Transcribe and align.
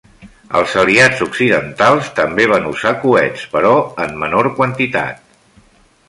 Els 0.59 0.71
aliats 0.83 1.19
occidentals 1.25 2.07
també 2.19 2.47
van 2.53 2.65
usar 2.71 2.93
coets 3.03 3.43
però 3.55 3.73
en 4.07 4.17
menor 4.23 4.49
quantitat. 4.61 5.21